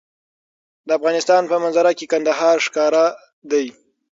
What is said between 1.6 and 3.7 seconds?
منظره کې کندهار ښکاره ده.